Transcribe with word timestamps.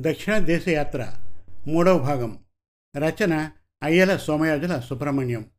దక్షిణ 0.00 0.38
దేశయాత్ర 0.38 1.14
మూడవ 1.66 1.98
భాగం. 1.98 2.44
రచన 2.96 3.50
అయ్యల 3.82 4.16
సోమయాజుల 4.16 4.80
సుబ్రహ్మణ్యం. 4.80 5.50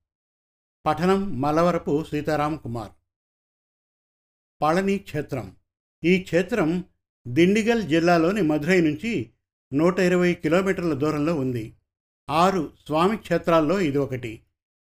పఠనం 0.86 1.42
మలవరపు 1.42 2.04
సీతారాం 2.04 2.58
కుమార్. 2.58 2.92
పళని 4.62 4.98
క్షేత్రం 4.98 5.56
ఈ 6.04 6.22
క్షేత్రం 6.22 6.84
దిండిగల్ 7.28 7.84
జిల్లాలోని 7.84 8.42
మధురై 8.42 8.82
నుంచి 8.82 9.32
నూట 9.74 10.00
ఇరవై 10.00 10.34
కిలోమీటర్ల 10.34 10.94
దూరంలో 10.94 11.36
ఉంది. 11.36 11.76
ఆరు 12.30 12.74
స్వామి 12.88 13.18
క్షేత్రాల్లో 13.18 13.80
ఇది 13.80 13.98
ఒకటి. 13.98 14.44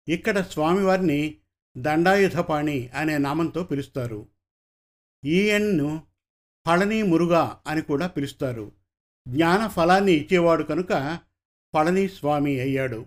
ఇక్కడ 0.07 0.41
స్వామివారిని 0.41 1.37
దండాయుధపాణి 1.77 2.87
అనే 2.87 3.17
నామంతో 3.17 3.63
పిలుస్తారు. 3.63 4.27
ఈయన్ను 5.25 6.03
పళని 6.67 7.03
మురుగా 7.03 7.61
అని 7.67 7.81
కూడా 7.81 8.07
పిలుస్తారు. 8.07 8.80
జ్ఞాన 9.27 9.67
ఫలాన్ని 9.67 10.11
ఇచ్చేవాడు 10.11 10.63
కనుక 10.63 11.19
పళని 11.75 12.09
స్వామి 12.09 12.59
అయ్యాడు. 12.59 13.05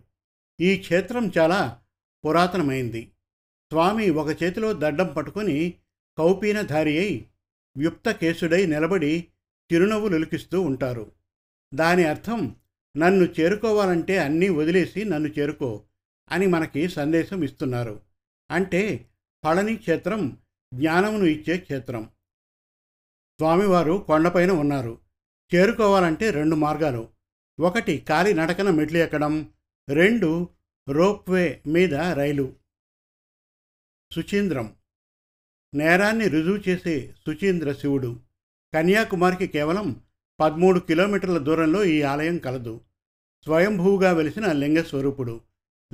ఈ 0.60 0.76
క్షేత్రం 0.76 1.32
చాలా 1.38 1.80
పురాతనమైంది. 2.26 3.10
స్వామి 3.70 4.10
ఒక 4.10 4.42
చేతిలో 4.42 4.72
దడ్డం 4.72 5.06
పట్టుకొని 5.06 5.74
కౌపీనధారి 6.18 6.98
అయి 6.98 7.26
వ్యుప్త 7.76 8.10
కేసుడై 8.10 8.66
నిలబడి 8.66 9.28
చిరునవ్వు 9.72 10.08
లొలికిస్తూ 10.08 10.60
ఉంటారు. 10.60 11.12
దాని 11.74 12.04
అర్థం 12.04 12.56
నన్ను 12.96 13.24
చేరుకోవాలంటే 13.24 14.18
అన్నీ 14.18 14.48
వదిలేసి 14.48 15.04
నన్ను 15.04 15.28
చేరుకో 15.28 15.82
అని 16.30 16.46
మనకి 16.46 16.88
సందేశం 16.88 17.42
ఇస్తున్నారు. 17.42 18.00
అంటే 18.50 19.08
పళని 19.44 19.76
క్షేత్రం 19.76 20.38
జ్ఞానమును 20.74 21.24
ఇచ్చే 21.24 21.56
క్షేత్రం. 21.56 22.04
స్వామివారు 23.38 24.04
కొండపైన 24.06 24.50
ఉన్నారు. 24.50 25.03
చేరుకోవాలంటే 25.54 26.30
రెండు 26.30 26.54
మార్గాలు. 26.54 27.08
ఒకటి 27.60 27.98
కాలి 27.98 28.34
నడకన 28.34 28.70
మెట్లు 28.70 28.98
ఎక్కడం. 28.98 29.50
రెండు 29.88 30.48
రోప్వే 30.88 31.62
మీద 31.66 31.94
రైలు. 31.94 32.54
సుచీంద్రం. 34.12 34.74
నేరాన్ని 35.74 36.28
రుజువు 36.28 36.68
చేసే 36.68 37.14
సుచీంద్ర 37.26 37.72
శివుడు. 37.72 38.20
కన్యాకుమారికి 38.74 39.46
కేవలం 39.46 40.02
పదమూడు 40.40 40.80
కిలోమీటర్ల 40.80 41.38
దూరంలో 41.38 41.84
ఈ 41.84 42.02
ఆలయం 42.02 42.38
కలదు. 42.38 42.80
స్వయంభూగా 43.44 44.12
వెలిసిన 44.12 44.52
లింగ 44.52 44.82
స్వరూపుడు. 44.82 45.40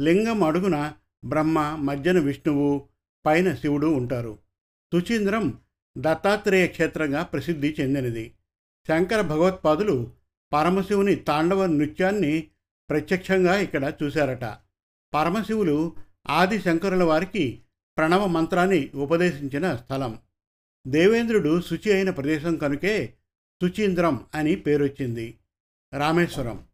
లింగం 0.00 0.44
అడుగున 0.44 0.92
బ్రహ్మ 1.24 1.60
మధ్యన 1.60 2.18
విష్ణువు 2.18 2.88
పైన 3.26 3.54
శివుడు 3.54 3.86
ఉంటారు. 3.86 4.38
సుచీంద్రం 4.92 5.60
దత్తాత్రేయ 5.98 6.66
క్షేత్రంగా 6.66 7.22
ప్రసిద్ధి 7.22 7.76
చెందినది. 7.80 8.34
శంకర 8.88 9.20
భగవత్పాదులు 9.20 10.12
పరమశివుని 10.52 11.14
తాండవ 11.14 11.66
నృత్యాన్ని 11.66 12.46
ప్రత్యక్షంగా 12.90 13.56
ఇక్కడ 13.56 13.92
చూశారట. 14.02 14.44
పరమశివులు 15.14 15.96
ఆది 16.28 16.62
శంకరుల 16.62 17.04
వారికి 17.04 17.60
ప్రణవ 17.98 18.26
మంత్రాన్ని 18.26 18.90
ఉపదేశించిన 18.94 19.76
స్థలం. 19.76 20.18
దేవేంద్రుడు 20.86 21.60
శుచి 21.60 21.92
అయిన 21.92 22.10
ప్రదేశం 22.10 22.56
కనుకే 22.56 23.14
శుచీంద్రం 23.62 24.26
అని 24.34 24.54
పేరొచ్చింది. 24.54 25.38
రామేశ్వరం. 25.98 26.64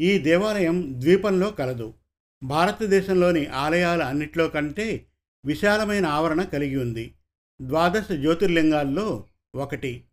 ఈ 0.00 0.18
దేవాలయం 0.18 1.00
ద్వీపంలో 1.00 1.50
కలదు. 1.50 1.94
భారతదేశంలోని 2.42 3.46
ఆలయాల 3.46 4.02
అన్నిట్లో 4.02 4.48
కంటే 4.48 5.06
విశాలమైన 5.44 6.06
ఆవరణ 6.06 6.42
కలిగి 6.42 6.76
ఉంది. 6.76 7.14
ద్వాదశ 7.62 8.12
జ్యోతిర్లింగాల్లో 8.12 9.24
ఒకటి. 9.54 10.04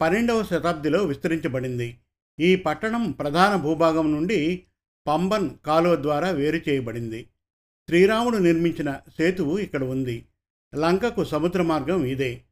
పన్నెండవ 0.00 0.44
శతాబ్దిలో 0.44 1.04
విస్తరించబడింది. 1.04 1.98
ఈ 2.40 2.56
పట్టణం 2.56 3.12
ప్రధాన 3.12 3.56
భూభాగం 3.56 4.12
నుండి 4.12 4.66
పంబన్ 5.06 5.50
కాలువ 5.66 5.96
ద్వారా 5.96 6.30
వేరు 6.30 6.56
చేయబడింది. 6.56 7.22
శ్రీరాముడు 7.88 8.36
నిర్మించిన 8.36 9.00
సేతువు 9.18 9.58
ఇక్కడ 9.58 9.84
ఉంది. 9.84 10.26
లంకకు 10.74 11.24
సముద్ర 11.24 11.62
మార్గం 11.62 12.04
ఇదే. 12.04 12.42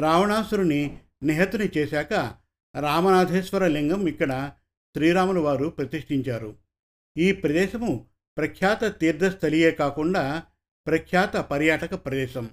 రావణాసురుని 0.00 0.98
నిహతుని 1.22 1.68
చేశాక 1.78 2.34
రామనాథేశ్వర 2.80 3.66
లింగం 3.66 4.06
ఇక్కడ 4.06 4.52
శ్రీరాములు 4.96 5.40
వారు 5.40 5.68
ప్రతిష్ఠించారు. 5.68 6.56
ఈ 7.18 7.32
ప్రదేశము 7.32 8.06
ప్రఖ్యాత 8.36 9.00
తీర్థస్థలియే 9.00 9.70
కాకుండా 9.70 10.42
ప్రఖ్యాత 10.86 11.36
పర్యాటక 11.36 11.94
ప్రదేశం. 11.94 12.50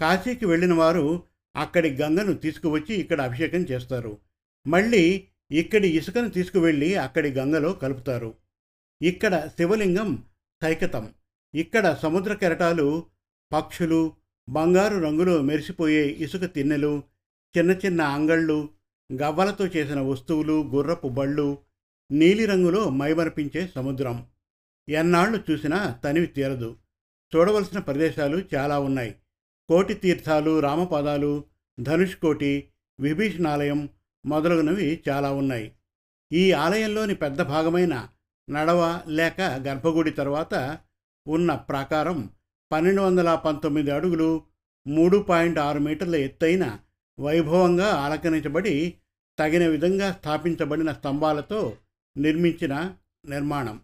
కాశీకి 0.00 0.46
వెళ్ళిన 0.46 0.74
వారు 0.74 1.22
అక్కడి 1.56 1.90
గంగను 1.94 2.32
తీసుకువచ్చి 2.32 2.94
ఇక్కడ 2.94 3.20
అభిషేకం 3.20 3.60
చేస్తారు. 3.60 4.18
మళ్ళీ 4.66 5.28
ఇక్కడి 5.50 5.88
ఇసుకను 5.88 6.28
తీసుకువెళ్ళి 6.28 6.94
అక్కడి 6.94 7.30
గంగలో 7.30 7.72
కలుపుతారు. 7.72 8.34
ఇక్కడ 9.02 9.46
శివలింగం 9.46 10.24
సైకతం. 10.62 11.14
ఇక్కడ 11.54 11.94
సముద్ర 12.02 12.34
కెరటాలు 12.34 13.06
పక్షులు 13.52 14.12
బంగారు 14.48 14.98
రంగులో 14.98 15.42
మెరిసిపోయే 15.42 16.06
ఇసుక 16.06 16.44
తిన్నెలు 16.44 17.02
చిన్న 17.58 17.70
చిన్న 17.70 18.00
అంగళ్ళు 18.00 18.68
గవ్వలతో 19.22 19.66
చేసిన 19.66 20.00
వస్తువులు 20.00 20.52
గుర్రపు 20.52 21.08
బళ్ళు 21.08 21.58
నీలిరంగులో 22.10 22.90
మైమరపించే 22.90 23.68
సముద్రం. 23.74 24.26
ఎన్నాళ్ళు 24.88 25.44
చూసినా 25.50 26.00
తనివి 26.04 26.26
తీరదు. 26.26 26.76
చూడవలసిన 27.34 27.78
ప్రదేశాలు 27.78 28.44
చాలా 28.54 28.80
ఉన్నాయి. 28.80 29.14
కోటి 29.68 29.94
తీర్థాలు 29.94 30.60
రామపదాలు 30.60 31.44
ధనుష్కోటి 31.80 32.68
విభీషణాలయం 33.00 33.88
మొదలగునవి 34.26 35.02
చాలా 35.08 35.32
ఉన్నాయి. 35.32 35.72
ఈ 36.32 36.52
ఆలయంలోని 36.52 37.14
పెద్ద 37.14 37.42
భాగమైన 37.42 38.08
నడవ 38.50 39.00
లేక 39.08 39.40
గర్భగుడి 39.40 40.10
తర్వాత 40.10 40.78
ఉన్న 41.28 41.54
ప్రాకారం 41.54 42.30
పన్నెండు 42.72 43.02
వందల 43.02 43.34
పంతొమ్మిది 43.34 43.90
అడుగులు 43.90 44.42
మూడు 44.86 45.18
పాయింట్ 45.18 45.58
ఆరు 45.58 45.78
మీటర్ల 45.78 46.16
ఎత్తైన 46.16 46.78
వైభవంగా 47.20 47.86
ఆలకరించబడి 47.86 48.94
తగిన 49.38 49.66
విధంగా 49.66 50.12
స్థాపించబడిన 50.12 50.92
స్తంభాలతో 50.92 51.76
నిర్మించిన 52.16 52.94
నిర్మాణం. 53.24 53.80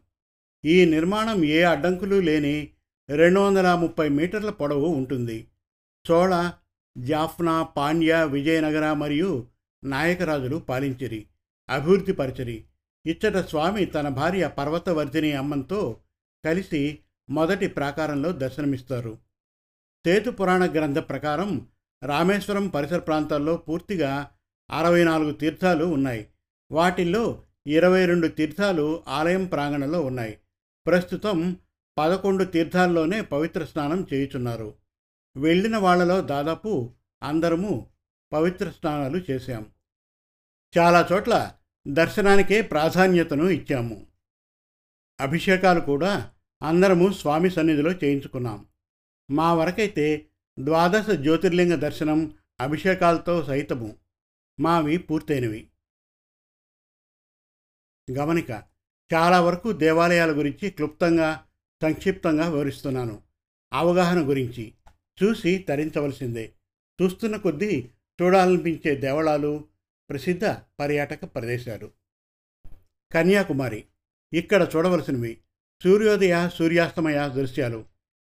ఈ 0.64 0.84
నిర్మాణం 0.84 1.44
ఏ 1.44 1.62
అడ్డంకులు 1.62 2.20
లేని 2.20 2.70
రెండు 3.08 3.40
వందల 3.40 3.74
ముప్పై 3.74 4.08
మీటర్ల 4.08 4.50
పొడవు 4.50 4.86
ఉంటుంది. 4.86 5.48
చోళ 6.10 6.52
జాఫ్నా 6.98 7.62
పాండ్య 7.62 8.24
విజయనగర 8.24 8.92
మరియు 8.92 9.46
నాయకరాజులు 9.84 10.56
పాలించిరి 10.56 11.26
అభివృద్ధి 11.70 12.12
పరిచిరి. 12.12 12.64
ఇచ్చట 13.06 13.36
స్వామి 13.36 13.84
తన 13.84 14.08
భార్య 14.08 14.48
పర్వతవర్ధిని 14.48 15.32
అమ్మంతో 15.32 16.00
కలిసి 16.44 16.98
మొదటి 17.30 17.66
ప్రాకారంలో 17.66 18.32
దర్శనమిస్తారు. 18.32 19.18
సేతు 20.06 20.30
పురాణ 20.30 20.72
గ్రంథ 20.72 20.98
ప్రకారం 20.98 21.66
రామేశ్వరం 22.02 22.68
పరిసర 22.68 22.98
ప్రాంతాల్లో 22.98 23.56
పూర్తిగా 23.56 24.30
అరవై 24.70 25.04
నాలుగు 25.04 25.32
తీర్థాలు 25.32 25.84
ఉన్నాయి. 25.84 26.26
వాటిల్లో 26.72 27.42
ఇరవై 27.66 28.06
రెండు 28.06 28.26
తీర్థాలు 28.26 29.02
ఆలయం 29.08 29.44
ప్రాంగణంలో 29.44 30.00
ఉన్నాయి. 30.00 30.38
ప్రస్తుతం 30.86 31.56
పదకొండు 31.98 32.44
తీర్థాల్లోనే 32.44 33.20
పవిత్ర 33.20 33.64
స్నానం 33.64 34.06
చేయుచున్నారు. 34.14 34.81
వెళ్ళిన 35.36 35.76
వాళ్ళలో 35.76 36.20
దాదాపు 36.20 36.94
అందరము 37.22 37.90
పవిత్ర 38.32 38.70
స్నానాలు 38.70 39.22
చేశాం 39.30 39.70
చాలా 40.78 41.08
చోట్ల 41.12 41.54
దర్శనానికే 41.88 42.62
ప్రాధాన్యతను 42.62 43.48
ఇచ్చాము. 43.48 44.06
అభిషేకాలు 45.20 45.80
కూడా 45.80 46.30
అందరము 46.62 47.12
స్వామి 47.12 47.50
సన్నిధిలో 47.50 47.92
చేయించుకున్నాం. 47.92 48.66
మా 49.30 49.54
వరకైతే 49.54 50.26
ద్వాదశ 50.58 51.10
జ్యోతిర్లింగ 51.10 51.74
దర్శనం 51.74 52.34
అభిషేకాలతో 52.60 53.44
సహితము 53.44 53.96
మావి 54.60 54.98
పూర్తయినవి. 54.98 55.68
గమనిక 58.10 58.50
చాలా 59.14 59.40
వరకు 59.40 59.72
దేవాలయాల 59.72 60.30
గురించి 60.30 60.70
క్లుప్తంగా 60.70 61.46
సంక్షిప్తంగా 61.82 62.48
వివరిస్తున్నాను. 62.48 63.22
అవగాహన 63.72 64.28
గురించి. 64.28 64.74
చూసి 65.22 65.58
తరించవలసిందే. 65.58 66.52
చూస్తున్న 67.02 67.36
కొద్దీ 67.36 67.90
చూడాలనిపించే 68.22 68.94
దేవళాలు 68.94 69.64
ప్రసిద్ధ 70.10 70.44
పర్యాటక 70.80 71.24
ప్రదేశాలు. 71.24 71.90
కన్యాకుమారి 73.14 73.84
ఇక్కడ 74.32 74.68
చూడవలసినవి 74.76 75.38
సూర్యోదయ 75.82 76.50
సూర్యాస్తమయ 76.54 77.28
దృశ్యాలు 77.28 77.84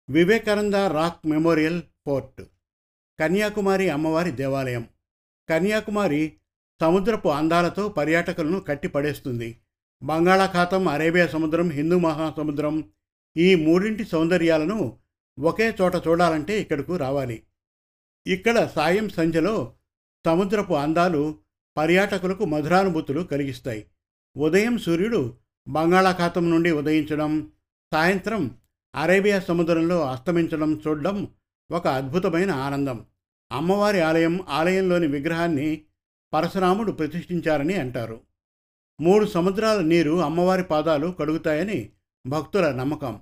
Vivekananda 0.09 0.73
rock 0.73 1.27
memorial 1.27 1.81
fort 2.05 2.43
Kanyakumari 3.19 3.89
అమ్మవారి 3.89 4.31
దేవాలయం. 4.31 4.87
కన్యాకుమారి 5.49 6.33
సముద్రపు 6.81 7.27
అందాలతో 7.27 7.89
పర్యాటకులను 7.89 8.59
కట్టిపడేస్తుంది. 8.59 9.61
బంగాళాఖాతం 10.03 10.87
అరేబియా 10.87 11.27
సముద్రం 11.27 11.69
హిందూ 11.69 11.99
మహాసముద్రం 11.99 12.91
ఈ 13.37 13.55
మూడింటి 13.55 14.03
సౌందర్యాలను 14.03 14.97
ఒకే 15.39 15.75
చోట 15.81 15.95
చూడాలంటే 15.95 16.61
ఇక్కడకు 16.61 16.95
రావాలి. 16.95 17.43
ఇక్కడ 18.27 18.65
సాయం 18.65 19.09
సంధ్యలో 19.09 19.73
సముద్రపు 20.25 20.73
అందాలు 20.73 21.35
పర్యాటకులకు 21.77 22.45
మధురానుభూతులు 22.45 23.21
కలిగిస్తాయి. 23.21 23.85
ఉదయం 24.37 24.77
సూర్యుడు 24.77 25.37
బంగాళాఖాతం 25.67 26.49
నుండి 26.49 26.71
ఉదయించడం 26.71 27.51
సాయంత్రం 27.93 28.57
అరేబియా 28.95 29.39
సముద్రంలో 29.39 30.01
అస్తమించడం 30.01 30.81
చూడడం 30.87 31.27
ఒక 31.71 31.87
అద్భుతమైన 31.87 32.51
ఆనందం. 32.51 33.05
అమ్మవారి 33.51 34.01
ఆలయం 34.01 34.45
ఆలయంలోని 34.49 35.07
విగ్రహాన్ని 35.07 35.81
పరశురాముడు 36.33 36.91
ప్రతిష్ఠించారని 36.91 37.75
అంటారు. 37.75 38.21
మూడు 39.01 39.25
సముద్రాల 39.25 39.81
నీరు 39.81 40.21
అమ్మవారి 40.21 40.63
పాదాలు 40.63 41.07
కడుగుతాయని 41.19 41.89
భక్తుల 42.27 42.71
నమ్మకం. 42.71 43.21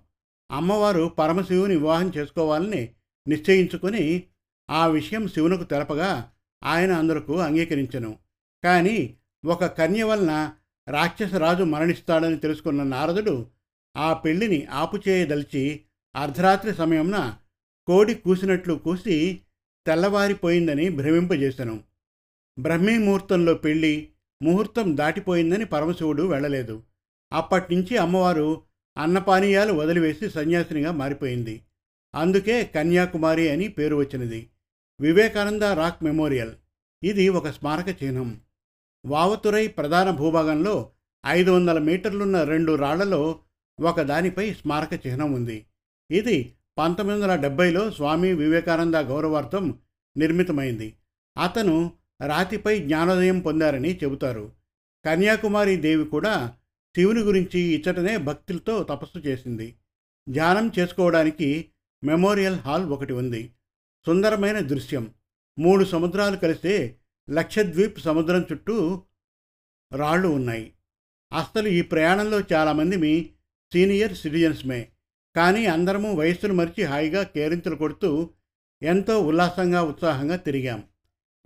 అమ్మవారు 0.52 1.08
పరమశివుని 1.08 1.76
వివాహం 1.76 2.12
చేసుకోవాలని 2.18 2.94
నిశ్చయించుకుని 3.28 4.24
ఆ 4.70 4.88
విషయం 4.88 5.28
శివునకు 5.28 5.64
తెలపగా 5.64 6.32
ఆయన 6.64 6.92
అందరకు 6.92 7.40
అంగీకరించను. 7.40 8.18
కానీ 8.64 9.18
ఒక 9.46 9.66
కన్య 9.66 10.04
వలన 10.04 10.52
రాక్షసరాజు 10.90 11.64
మరణిస్తాడని 11.64 12.38
తెలుసుకున్న 12.38 12.84
నారదుడు 12.84 13.46
ఆ 13.98 14.14
పెళ్ళిని 14.14 14.66
ఆపుచేయదలిచి 14.66 15.84
అర్ధరాత్రి 16.16 16.76
సమయంన 16.76 17.38
కోడి 17.88 18.16
కూసినట్లు 18.16 18.74
కూసి 18.74 19.42
తెల్లవారిపోయిందని 19.88 20.90
భ్రమింపజేశను 20.90 21.84
బ్రహ్మీ 22.60 22.98
ముహూర్తంలో 22.98 23.54
పెళ్ళి 23.54 24.10
ముహూర్తం 24.42 24.98
దాటిపోయిందని 24.98 25.66
పరమశివుడు 25.66 26.24
వెళ్ళలేదు. 26.24 26.84
అప్పటినుంచి 27.34 27.98
అమ్మవారు 27.98 28.62
అన్నపానీయాలు 28.98 29.74
వదిలివేసి 29.74 30.30
సన్యాసినిగా 30.30 30.92
మారిపోయింది. 30.92 31.62
అందుకే 32.16 32.64
కన్యాకుమారి 32.64 33.50
అని 33.50 33.68
పేరు 33.68 33.96
వచ్చినది. 33.96 34.50
Vivekananda 35.02 35.62
rock 35.62 36.04
memorial. 36.04 36.52
ఇది 37.04 37.30
ఒక 37.30 37.48
స్మారక 37.48 38.04
చిహ్నం. 38.04 38.42
వావతురై 39.06 39.68
ప్రధాన 39.68 40.10
భూభాగంలో 40.10 40.92
ఐదు 41.26 41.52
వందల 41.52 41.80
మీటర్లున్న 41.80 42.44
రెండు 42.44 42.76
రాళ్ళలో 42.76 43.40
ఒక 43.82 44.02
దానిపై 44.02 44.54
స్మారక 44.54 45.08
చిహ్నం 45.08 45.34
ఉంది. 45.34 45.66
ఇది 46.12 46.54
పంతొమ్మిది 46.78 47.22
వందల 47.22 47.36
డెబ్బైలో 47.36 47.92
స్వామి 47.92 48.34
వివేకానంద 48.34 48.96
గౌరవార్థం 48.96 49.80
నిర్మితమైంది. 50.18 50.94
అతను 51.44 51.92
రాతిపై 52.26 52.80
జ్ఞానోదయం 52.80 53.40
పొందారని 53.40 53.98
చెబుతారు. 53.98 54.52
కన్యాకుమారి 55.06 55.76
దేవి 55.76 56.06
కూడా 56.06 56.57
శివుని 56.98 57.20
గురించి 57.20 57.60
ఇచ్చటనే 57.60 58.18
భక్తులతో 58.18 58.84
తపస్సు 58.84 59.20
చేసింది. 59.20 59.76
ధ్యానం 60.30 60.72
చేసుకోవడానికి 60.80 61.72
మెమోరియల్ 62.04 62.56
హాల్ 62.56 62.86
ఒకటి 62.86 63.14
ఉంది. 63.14 63.54
సుందరమైన 64.06 64.60
దృశ్యం. 64.60 65.14
మూడు 65.60 65.86
సముద్రాలు 65.86 66.36
కలిస్తే 66.36 67.00
లక్షద్వీప్ 67.30 68.00
సముద్రం 68.00 68.46
చుట్టూ 68.52 69.02
రాళ్ళు 69.96 70.28
ఉన్నాయి. 70.28 70.74
అసలు 71.38 71.68
ఈ 71.68 71.82
ప్రయాణంలో 71.82 72.42
చాలామంది 72.54 72.98
మీ 72.98 73.30
సీనియర్ 73.74 74.14
సిటిజన్స్మే. 74.14 74.88
కానీ 75.36 75.66
అందరము 75.66 76.14
వయస్సును 76.14 76.54
మరిచి 76.54 76.84
హాయిగా 76.84 77.24
కేరింతలు 77.24 77.76
కొడుతూ 77.76 78.30
ఎంతో 78.84 79.22
ఉల్లాసంగా 79.22 79.84
ఉత్సాహంగా 79.84 80.36
తిరిగాం. 80.36 80.84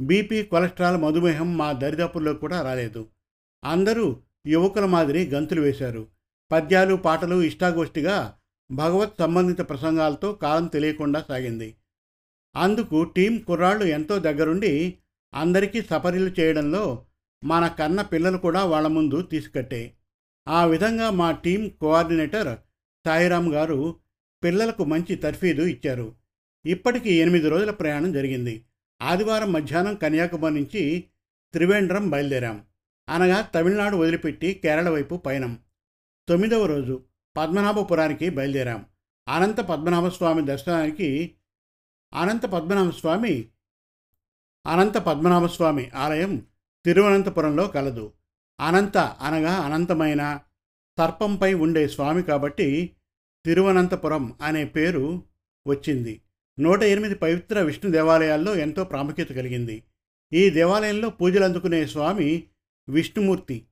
బీపీ 0.02 0.44
కొలెస్ట్రాల్ 0.44 0.98
మధుమేహం 0.98 1.58
మా 1.58 1.72
దరిదాపుల్లో 1.72 2.34
కూడా 2.34 2.62
రాలేదు. 2.62 3.10
అందరూ 3.64 4.22
యువకుల 4.48 4.86
మాదిరి 4.86 5.30
గంతులు 5.30 5.62
వేశారు. 5.62 6.08
పద్యాలు 6.52 6.96
పాటలు 6.96 7.42
ఇష్టాగోష్ఠిగా 7.42 8.38
భగవత్ 8.72 9.14
సంబంధిత 9.20 9.62
ప్రసంగాలతో 9.62 10.34
కాలం 10.34 10.68
తెలియకుండా 10.68 11.26
సాగింది. 11.28 11.76
అందుకు 12.56 13.04
టీం 13.04 13.40
కుర్రాళ్ళు 13.40 13.86
ఎంతో 13.86 14.20
దగ్గరుండి 14.20 14.98
అందరికీ 15.34 15.82
సపరీలు 15.82 16.30
చేయడంలో 16.40 17.06
మన 17.44 17.68
కన్న 17.68 18.02
పిల్లలు 18.02 18.38
కూడా 18.38 18.66
వాళ్ళ 18.66 18.88
ముందు 18.88 19.22
తీసుకట్టే. 19.22 19.94
ఆ 20.48 20.66
విధంగా 20.66 21.10
మా 21.10 21.32
టీం 21.32 21.70
కోఆర్డినేటర్ 21.70 22.58
సాయిరామ్ 23.06 23.54
గారు 23.54 23.96
పిల్లలకు 24.44 24.84
మంచి 24.84 25.16
తర్ఫీదు 25.16 25.62
ఇచ్చారు. 25.62 26.16
ఇప్పటికి 26.66 27.14
ఎనిమిది 27.14 27.50
రోజుల 27.50 27.72
ప్రయాణం 27.72 28.12
జరిగింది. 28.12 28.66
ఆదివారం 29.02 29.52
మధ్యాహ్నం 29.52 29.96
కన్యాకుమారి 29.96 30.56
నుంచి 30.56 31.04
త్రివేంద్రం 31.54 32.10
బయలుదేరాం. 32.10 32.64
అనగా 33.10 33.42
తమిళనాడు 33.42 33.98
వదిలిపెట్టి 33.98 34.54
కేరళ 34.54 34.90
వైపు 34.90 35.16
పయనం. 35.16 35.60
తొమ్మిదవ 36.30 36.66
రోజు 36.66 37.04
పద్మనాభపురానికి 37.38 38.30
బయలుదేరాం. 38.30 38.86
అనంత 39.28 39.60
పద్మనాభస్వామి 39.60 40.46
దర్శనానికి 40.46 41.36
అనంత 42.14 42.46
పద్మనాభస్వామి 42.46 43.50
అనంత 44.66 44.98
పద్మనాభస్వామి 44.98 45.92
ఆలయం 45.96 46.46
తిరువనంతపురంలో 46.86 47.68
కలదు. 47.68 48.14
అనంత 48.60 48.98
అనగా 48.98 49.52
అనంతమైన 49.52 50.40
సర్పంపై 50.98 51.54
ఉండే 51.54 51.88
స్వామి 51.88 52.24
కాబట్టి 52.24 52.92
తిరువనంతపురం 53.46 54.36
అనే 54.42 54.66
పేరు 54.66 55.24
వచ్చింది. 55.68 56.22
నూట 56.60 56.84
ఎనిమిది 56.84 57.16
పవిత్ర 57.16 57.62
విష్ణు 57.62 57.92
దేవాలయాల్లో 57.92 58.56
ఎంతో 58.56 58.84
ప్రాముఖ్యత 58.84 59.30
కలిగింది. 59.30 59.84
ఈ 60.34 60.50
దేవాలయంలో 60.50 61.10
పూజలు 61.10 61.44
అందుకునే 61.44 61.86
స్వామి 61.86 62.48
విష్ణుమూర్తి 62.92 63.66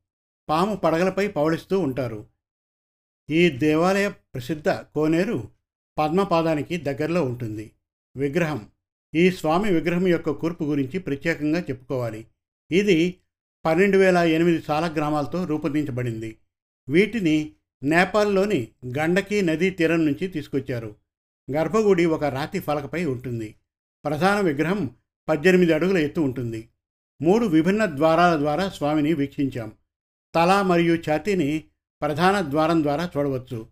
పాము 0.50 0.76
పడగలపై 0.76 1.28
పవళిస్తూ 1.28 1.80
ఉంటారు. 1.80 2.28
ఈ 3.30 3.50
దేవాలయ 3.50 4.10
ప్రసిద్ధ 4.10 4.70
కోనేరు 4.70 5.50
పద్మపాదానికి 5.98 6.78
దగ్గరలో 6.78 7.24
ఉంటుంది. 7.24 7.72
విగ్రహం. 8.18 8.70
ఈ 9.16 9.32
స్వామి 9.32 9.74
విగ్రహం 9.74 10.08
యొక్క 10.08 10.30
కూర్పు 10.30 10.64
గురించి 10.64 11.00
ప్రత్యేకంగా 11.00 11.60
చెప్పుకోవాలి. 11.60 12.28
ఇది 12.72 13.20
పన్నెండు 13.66 13.98
వేల 13.98 14.18
ఎనిమిది 14.18 14.62
సాల 14.62 14.94
గ్రామాలతో 14.94 15.46
రూపొందించబడింది. 15.46 16.38
వీటిని 16.90 17.54
నేపాల్లోని 17.84 18.68
గండకీ 18.98 19.42
నదీ 19.42 19.70
తీరం 19.70 20.06
నుంచి 20.06 20.28
తీసుకొచ్చారు. 20.28 20.96
గర్భగుడి 21.52 22.06
ఒక 22.06 22.24
రాతి 22.24 22.60
ఫలకపై 22.60 23.06
ఉంటుంది. 23.06 23.56
ప్రధాన 24.06 24.40
విగ్రహం 24.40 24.96
పద్దెనిమిది 25.30 25.74
అడుగుల 25.74 25.98
ఎత్తు 25.98 26.22
ఉంటుంది. 26.22 26.70
మూడు 27.22 27.46
విభిన్న 27.46 27.86
ద్వారాల 27.86 28.40
ద్వారా 28.40 28.70
స్వామిని 28.70 29.14
వీక్షించాం. 29.14 29.72
తల 30.36 30.62
మరియు 30.62 30.96
ఛాతీని 30.96 31.64
ప్రధాన 32.02 32.42
ద్వారం 32.50 32.84
ద్వారా 32.84 33.10
చూడవచ్చు. 33.18 33.68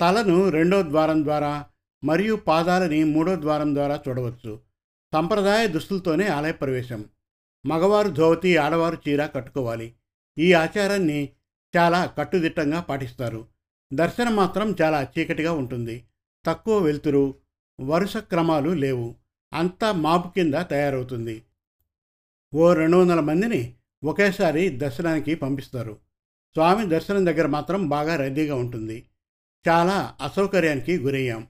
తలను 0.00 0.48
రెండో 0.48 0.82
ద్వారం 0.82 1.24
ద్వారా 1.24 1.66
మరియు 2.04 2.34
పాదాలని 2.34 3.04
మూడో 3.04 3.40
ద్వారం 3.40 3.74
ద్వారా 3.74 4.00
చూడవచ్చు. 4.08 4.60
సంప్రదాయ 5.14 5.66
దుస్తులతోనే 5.66 6.26
ఆలయ 6.26 6.52
ప్రవేశం. 6.52 7.04
మగవారు 7.66 8.08
ధోవతి 8.08 8.56
ఆడవారు 8.56 8.98
చీర 9.08 9.26
కట్టుకోవాలి. 9.26 9.94
ఈ 10.38 10.52
ఆచారాన్ని 10.52 11.28
చాలా 11.76 12.06
కట్టుదిట్టంగా 12.06 12.80
పాటిస్తారు. 12.80 13.46
దర్శనం 13.94 14.36
మాత్రం 14.36 14.76
చాలా 14.82 15.08
చీకటిగా 15.18 15.52
ఉంటుంది. 15.52 16.04
తక్కువ 16.46 16.78
వెలుతురు 16.78 17.34
వరుస 17.80 18.16
క్రమాలు 18.16 18.70
లేవు. 18.70 19.14
అంతా 19.54 19.92
మాపు 19.92 20.34
కింద 20.34 20.54
తయారవుతుంది. 20.54 21.42
ఓ 22.56 22.72
రెండు 22.72 22.96
వందల 22.96 23.20
మందిని 23.20 23.74
ఒకేసారి 24.04 24.68
దర్శనానికి 24.68 25.34
పంపిస్తారు. 25.34 25.92
స్వామి 26.52 26.88
దర్శనం 26.88 27.26
దగ్గర 27.26 27.46
మాత్రం 27.46 27.88
బాగా 27.88 28.16
రద్దీగా 28.16 28.54
ఉంటుంది. 28.54 29.08
చాలా 29.68 30.16
అసౌకర్యానికి 30.20 30.98
గురయ్యాం. 30.98 31.46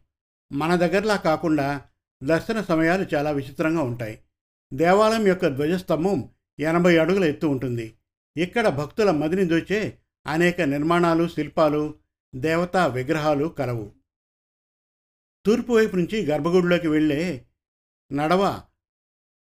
మన 0.53 0.77
దగ్గరలా 0.77 1.17
కాకుండా 1.17 1.83
దర్శన 2.23 2.61
సమయాలు 2.61 3.07
చాలా 3.15 3.31
విచిత్రంగా 3.31 3.83
ఉంటాయి. 3.83 4.19
దేవాలయం 4.75 5.27
యొక్క 5.27 5.49
ధ్వజస్తంభం 5.49 6.29
ఎనభై 6.61 6.99
అడుగుల 6.99 7.25
ఎత్తు 7.25 7.47
ఉంటుంది. 7.47 7.95
ఇక్కడ 8.37 8.69
భక్తుల 8.69 9.11
మదిని 9.11 9.45
దోచే 9.45 9.99
అనేక 10.27 10.61
నిర్మాణాలు 10.61 11.29
శిల్పాలు 11.29 11.95
దేవతా 12.35 12.87
విగ్రహాలు 12.87 13.47
కలవు. 13.47 13.93
తూర్పు 15.47 15.73
వైపు 15.73 15.97
నుంచి 15.97 16.27
గర్భగుడిలోకి 16.27 16.89
వెళ్ళే 16.89 17.47
నడవ 18.13 18.63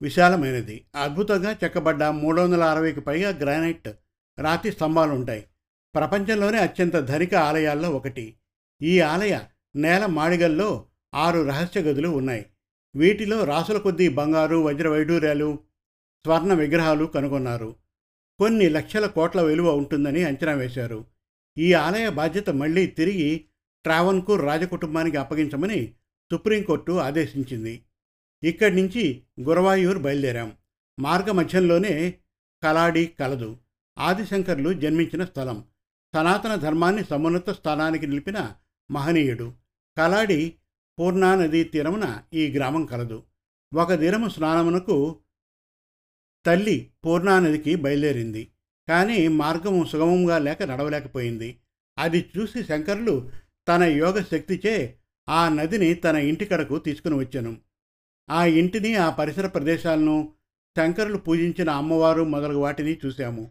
విశాలమైనది. 0.02 0.84
అద్భుతంగా 0.94 1.56
చెక్కబడ్డ 1.64 2.04
మూడు 2.04 2.40
వందల 2.40 2.62
అరవైకి 2.62 3.00
పైగా 3.00 3.30
గ్రానైట్ 3.30 3.88
రాతి 4.38 4.72
స్తంభాలు 4.72 5.10
ఉంటాయి 5.10 5.44
ప్రపంచంలోనే 5.94 6.58
అత్యంత 6.58 6.92
ధనిక 6.92 7.34
ఆలయాల్లో 7.34 7.90
ఒకటి. 7.90 8.34
ఈ 8.82 9.00
ఆలయ 9.00 9.38
నేల 9.76 10.06
మాడిగల్లో 10.06 10.86
ఆరు 11.14 11.42
రహస్య 11.42 11.80
గదులు 11.80 12.08
ఉన్నాయి. 12.08 12.46
వీటిలో 12.96 13.44
రాసుల 13.44 13.78
కొద్దీ 13.78 14.08
బంగారు 14.08 14.56
వజ్ర 14.56 14.88
వైడూర్యాలు 14.88 15.58
స్వర్ణ 16.24 16.54
విగ్రహాలు 16.54 17.04
కనుగొన్నారు. 17.04 17.76
కొన్ని 18.38 18.68
లక్షల 18.68 19.06
కోట్ల 19.06 19.42
విలువ 19.42 19.74
ఉంటుందని 19.74 20.24
అంచనా 20.24 20.52
వేశారు. 20.52 21.04
ఈ 21.58 21.72
ఆలయ 21.72 22.08
బాధ్యత 22.08 22.50
మళ్ళీ 22.50 22.86
తిరిగి 22.86 23.44
ట్రావన్కూర్ 23.84 24.42
రాజకుటుంబానికి 24.42 25.16
అప్పగించమని 25.16 25.92
సుప్రీంకోర్టు 26.32 26.92
ఆదేశించింది. 26.92 27.82
ఇక్కడి 28.44 28.76
నుంచి 28.76 29.22
గురవాయూర్ 29.40 29.98
బయలుదేరాం. 29.98 30.52
మార్గ 31.00 31.30
మధ్యంలోనే 31.30 32.14
కలాడి 32.62 33.06
కలదు. 33.06 33.56
ఆదిశంకర్లు 33.98 34.72
జన్మించిన 34.72 35.24
స్థలం. 35.24 35.64
సనాతన 36.14 36.54
ధర్మాన్ని 36.54 37.04
సమున్నత 37.04 37.50
స్థానానికి 37.50 38.06
నిలిపిన 38.06 38.54
మహనీయుడు. 38.90 39.52
కలాడి 39.98 40.54
పూర్ణానదీ 40.98 41.64
తీరమున 41.64 42.22
ఈ 42.34 42.52
గ్రామం 42.52 42.86
కలదు. 42.86 43.22
ఒక 43.74 43.92
దినము 43.92 44.28
స్నానమునకు 44.28 45.18
తల్లి 46.46 46.90
పూర్ణానదికి 47.04 47.74
బయలుదేరింది. 47.74 48.48
కానీ 48.88 49.28
మార్గం 49.28 49.84
సుగమంగా 49.84 50.38
లేక 50.38 50.62
నడవలేకపోయింది. 50.62 51.58
అది 51.98 52.30
చూసి 52.38 52.64
శంకర్లు 52.64 53.30
తన 53.68 53.82
యోగ 53.82 54.22
శక్తిచే 54.22 54.98
ఆ 55.28 55.48
నదిని 55.48 55.94
తన 55.94 56.16
ఇంటికడకు 56.16 56.78
తీసుకుని 56.78 57.14
వచ్చాను. 57.14 57.56
ఆ 58.30 58.44
ఇంటిని 58.44 58.94
ఆ 58.94 59.10
పరిసర 59.10 59.46
ప్రదేశాలను 59.46 60.32
శంకరులు 60.76 61.16
పూజించిన 61.16 61.70
అమ్మవారు 61.70 62.22
మొదలగు 62.22 62.58
వాటిని 62.58 62.98
చూశాము. 63.06 63.50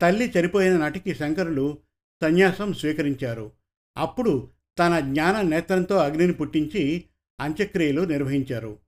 తల్లి 0.00 0.32
చనిపోయిన 0.38 0.76
నాటికి 0.76 1.14
శంకరులు 1.14 1.78
సన్యాసం 2.22 2.72
స్వీకరించారు. 2.72 3.52
అప్పుడు 3.96 4.48
తన 4.78 5.00
జ్ఞాన 5.00 5.40
నేత్రంతో 5.40 5.96
అగ్నిని 5.96 6.32
పుట్టించి 6.32 7.04
అంత్యక్రియలు 7.40 8.02
నిర్వహించారు. 8.02 8.78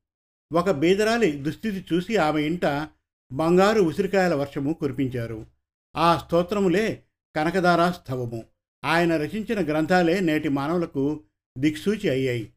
ఒక 0.52 0.70
బీదరాలి 0.70 1.30
దుస్థితి 1.30 1.84
చూసి 1.94 2.16
ఆమె 2.16 2.42
ఇంట 2.42 2.88
బంగారు 3.32 3.80
ఉసిరికాయల 3.80 4.34
వర్షము 4.34 4.72
కురిపించారు. 4.72 5.46
ఆ 5.96 6.22
స్తోత్రములే 6.26 7.02
కనకదారా 7.36 7.92
స్థవము 7.92 8.44
ఆయన 8.84 9.16
రచించిన 9.16 9.64
గ్రంథాలే 9.64 10.20
నేటి 10.20 10.48
మానవులకు 10.48 11.20
దిక్సూచి 11.58 12.08
అయ్యాయి. 12.08 12.52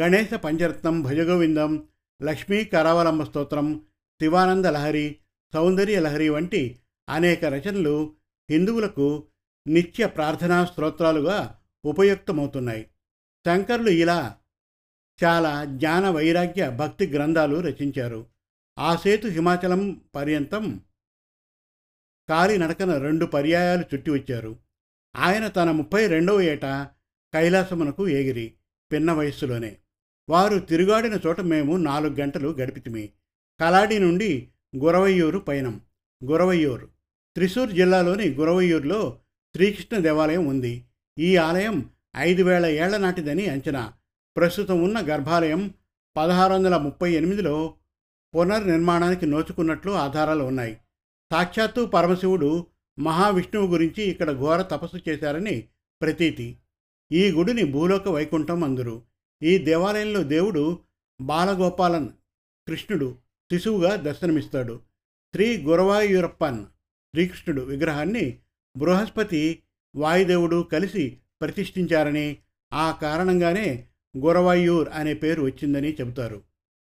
గణేశ 0.00 0.34
పంచరత్నం 0.34 1.02
భజగోవిందం 1.02 1.84
లక్ష్మీ 2.22 2.64
కరావలమ్మ 2.64 3.24
స్తోత్రం 3.24 3.86
శివానంద 4.20 4.64
లహరి 4.64 5.16
సౌందర్య 5.54 6.00
లహరి 6.00 6.28
వంటి 6.28 6.78
అనేక 7.08 7.44
రచనలు 7.44 8.16
హిందువులకు 8.50 9.26
నిత్య 9.66 10.06
ప్రార్థనా 10.06 10.64
స్తోత్రాలుగా 10.64 11.58
ఉపయుక్తమవుతున్నాయి. 11.84 12.86
శంకరులు 13.46 13.90
ఇలా 13.90 14.36
చాలా 15.24 15.64
జ్ఞాన 15.64 16.08
వైరాగ్య 16.08 16.70
భక్తి 16.70 17.06
గ్రంథాలు 17.06 17.56
రచించారు. 17.56 18.26
ఆ 18.78 18.96
సేతు 18.96 19.28
హిమాచలం 19.28 20.00
పర్యంతం 20.14 20.80
కాలినడకన 22.28 22.98
రెండు 22.98 23.26
పర్యాయాలు 23.26 23.84
చుట్టి 23.94 24.10
వచ్చారు. 24.10 24.56
ఆయన 25.16 25.48
తన 25.48 25.70
ముప్పై 25.70 26.06
రెండవ 26.06 26.40
ఏట 26.40 26.64
కైలాసమునకు 27.34 28.08
ఎగిరి 28.08 28.54
పిన్న 28.92 29.12
వయస్సులోనే. 29.12 29.76
వారు 30.30 30.58
తిరుగాడిన 30.58 31.20
చోట 31.26 31.40
మేము 31.40 31.76
నాలుగు 31.76 32.14
గంటలు 32.14 32.48
గడిపితిమి. 32.48 33.08
కలాడి 33.60 33.98
నుండి 33.98 34.48
గురవయ్యూరు 34.76 35.38
పయనం. 35.38 35.80
గురవయ్యూరు. 36.24 36.86
త్రిశూర్ 37.34 37.70
జిల్లాలోని 37.70 38.28
గురవయ్యూరులో 38.28 39.18
శ్రీకృష్ణ 39.54 39.96
దేవాలయం 39.96 40.46
ఉంది. 40.46 40.84
ఈ 41.18 41.36
ఆలయం 41.36 41.90
ఐదు 42.16 42.42
వేల 42.42 42.66
ఏళ్ళ 42.66 42.96
నాటిదని 42.96 43.46
అంచనా. 43.46 43.92
ప్రస్తుతం 44.36 44.82
ఉన్న 44.82 45.00
గర్భాలయం 45.02 45.74
పదహారు 46.16 46.52
వందల 46.52 46.76
ముప్పై 46.76 47.12
ఎనిమిదిలో 47.12 47.74
పునర్నిర్మాణానికి 48.36 49.26
నోచుకున్నట్లు 49.26 49.92
ఆధారాలు 49.92 50.44
ఉన్నాయి. 50.44 50.76
సాక్షాత్తు 51.32 51.86
పరమశివుడు 51.86 52.66
మహావిష్ణువు 52.98 53.66
గురించి 53.66 54.02
ఇక్కడ 54.02 54.32
ఘోర 54.32 54.62
తపస్సు 54.62 55.10
చేశారని 55.10 55.68
ప్రతీతి. 56.02 56.56
ఈ 57.12 57.30
గుడిని 57.30 57.64
భూలోక 57.64 58.08
వైకుంఠం 58.08 58.64
అందురు. 58.64 59.09
ఈ 59.42 59.58
దేవాలయంలో 59.58 60.22
దేవుడు 60.22 60.78
బాలగోపాలన్ 61.20 62.08
కృష్ణుడు 62.68 63.16
శిశువుగా 63.52 63.96
దర్శనమిస్తాడు. 63.96 64.80
శ్రీ 65.34 65.62
గురవాయూరప్పన్ 65.62 66.64
శ్రీకృష్ణుడు 67.10 67.62
విగ్రహాన్ని 67.62 68.38
బృహస్పతి 68.76 69.62
వాయుదేవుడు 69.96 70.68
కలిసి 70.72 71.18
ప్రతిష్ఠించారని 71.40 72.36
ఆ 72.72 72.98
కారణంగానే 73.02 73.86
గురవాయూర్ 74.18 74.88
అనే 74.94 75.14
పేరు 75.14 75.42
వచ్చిందని 75.42 75.92
చెబుతారు. 75.92 76.42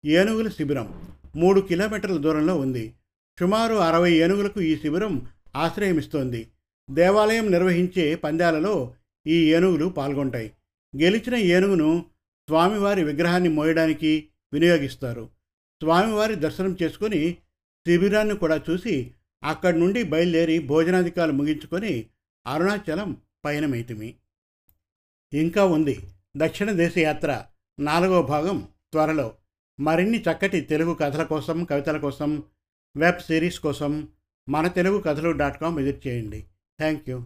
ఏనుగుల 0.06 0.50
శిబిరం 0.50 1.04
మూడు 1.36 1.62
కిలోమీటర్ల 1.62 2.18
దూరంలో 2.18 2.56
ఉంది. 2.56 2.94
సుమారు 3.40 3.76
అరవై 3.76 4.12
ఏనుగులకు 4.12 4.62
ఈ 4.62 4.76
శిబిరం 4.76 5.28
ఆశ్రయమిస్తోంది. 5.56 6.48
దేవాలయం 6.92 7.52
నిర్వహించే 7.52 8.16
పందాలలో 8.16 8.94
ఈ 9.28 9.54
ఏనుగులు 9.54 9.86
పాల్గొంటాయి. 9.86 10.52
గెలిచిన 10.98 11.36
ఏనుగును 11.36 12.06
స్వామివారి 12.52 13.04
విగ్రహాన్ని 13.04 13.50
మోయడానికి 13.50 14.28
వినియోగిస్తారు. 14.54 15.30
స్వామివారి 15.82 16.36
దర్శనం 16.36 16.78
చేసుకుని 16.84 17.38
శిబిరాన్ని 17.88 18.36
కూడా 18.36 18.64
చూసి 18.70 19.12
అక్కడి 19.44 19.80
నుండి 19.80 20.04
బయలుదేరి 20.04 20.60
భోజనాధికారులు 20.60 21.36
ముగించుకొని 21.36 22.10
అరుణాచలం 22.48 23.18
పయనమైతిమి 23.46 24.16
ఇంకా 25.34 25.66
ఉంది. 25.66 26.04
దక్షిణ 26.38 26.72
దేశ 26.72 26.98
యాత్ర 26.98 27.44
నాలుగో 27.80 28.22
భాగం 28.22 28.68
త్వరలో. 28.92 29.36
మరిన్ని 29.80 30.22
చక్కటి 30.22 30.62
తెలుగు 30.62 30.94
కథల 30.94 31.24
కోసం 31.24 31.64
కవితల 31.64 31.98
కోసం 31.98 32.44
వెబ్ 32.98 33.20
సిరీస్ 33.20 33.60
కోసం 33.60 34.08
మన 34.50 34.68
తెలుగు 34.68 35.02
కథలు 35.02 35.32
డాట్ 35.32 35.62
కామ్ 35.62 35.78
విజిట్ 35.78 36.08
చేయండి. 36.08 36.42
Thank 36.80 37.10
you. 37.10 37.26